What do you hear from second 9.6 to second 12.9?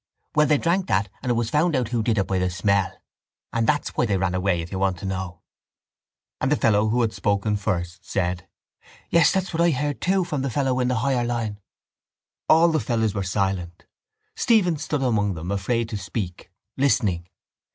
I heard too from the fellow in the higher line. The